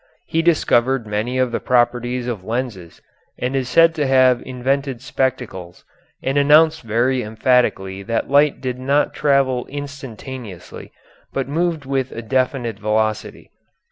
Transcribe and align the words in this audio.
He 0.25 0.41
discovered 0.41 1.05
many 1.05 1.37
of 1.37 1.51
the 1.51 1.59
properties 1.59 2.25
of 2.25 2.43
lenses 2.43 3.03
and 3.37 3.55
is 3.55 3.69
said 3.69 3.93
to 3.93 4.07
have 4.07 4.41
invented 4.41 4.99
spectacles 4.99 5.85
and 6.23 6.39
announced 6.39 6.81
very 6.81 7.21
emphatically 7.21 8.01
that 8.01 8.27
light 8.27 8.61
did 8.61 8.79
not 8.79 9.13
travel 9.13 9.67
instantaneously 9.67 10.91
but 11.33 11.47
moved 11.47 11.85
with 11.85 12.11
a 12.13 12.23
definite 12.23 12.79
velocity. 12.79 13.51